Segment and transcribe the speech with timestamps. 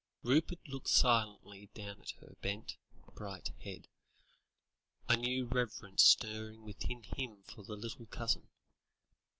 [0.23, 2.75] Rupert looked silently down at her bent,
[3.13, 3.87] bright head,
[5.07, 8.49] a new reverence stirring within him for the little cousin.